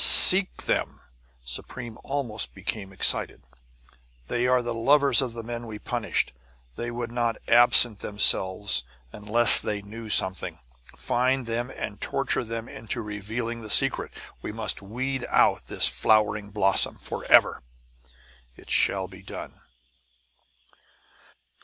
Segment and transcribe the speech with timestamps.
[0.03, 0.99] "Seek them!"
[1.45, 3.43] Supreme almost became excited.
[4.29, 6.33] "They are the lovers of the men we punished!
[6.75, 10.57] They would not absent themselves unless they knew something!
[10.95, 14.11] Find them, and torture them into revealing the secret!
[14.41, 17.61] We must weed out this flowing blossom forever!"
[18.55, 19.53] "It shall be done!"